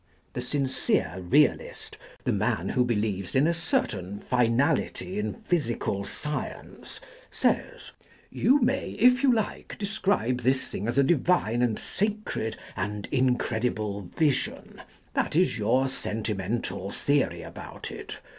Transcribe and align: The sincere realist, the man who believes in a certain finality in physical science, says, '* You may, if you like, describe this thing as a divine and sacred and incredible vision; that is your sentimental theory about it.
The 0.33 0.41
sincere 0.41 1.17
realist, 1.23 1.95
the 2.23 2.31
man 2.31 2.69
who 2.69 2.83
believes 2.83 3.35
in 3.35 3.45
a 3.45 3.53
certain 3.53 4.17
finality 4.19 5.19
in 5.19 5.35
physical 5.43 6.05
science, 6.05 6.99
says, 7.29 7.91
'* 8.11 8.29
You 8.31 8.59
may, 8.61 8.93
if 8.97 9.21
you 9.21 9.31
like, 9.31 9.77
describe 9.77 10.39
this 10.39 10.69
thing 10.69 10.87
as 10.87 10.97
a 10.97 11.03
divine 11.03 11.61
and 11.61 11.77
sacred 11.77 12.57
and 12.75 13.07
incredible 13.11 14.09
vision; 14.17 14.81
that 15.13 15.35
is 15.35 15.59
your 15.59 15.87
sentimental 15.87 16.89
theory 16.89 17.43
about 17.43 17.91
it. 17.91 18.21